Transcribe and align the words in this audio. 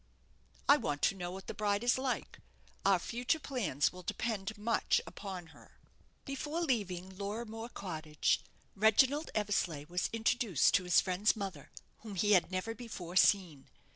"I 0.67 0.77
want 0.77 1.03
to 1.03 1.15
know 1.15 1.29
what 1.29 1.45
the 1.45 1.53
bride 1.53 1.83
is 1.83 1.99
like. 1.99 2.39
Our 2.83 2.97
future 2.97 3.37
plans 3.39 3.93
will 3.93 4.01
depend 4.01 4.57
much 4.57 4.99
upon 5.05 5.49
her." 5.53 5.77
Before 6.25 6.59
leaving 6.61 7.15
Lorrimore 7.19 7.69
Cottage, 7.71 8.39
Reginald 8.75 9.29
Eversleigh 9.35 9.85
was 9.87 10.09
introduced 10.11 10.73
to 10.73 10.85
his 10.85 11.01
friend's 11.01 11.35
mother, 11.35 11.69
whom 11.99 12.15
he 12.15 12.31
had 12.31 12.49
never 12.51 12.73
before 12.73 13.15
seen. 13.15 13.67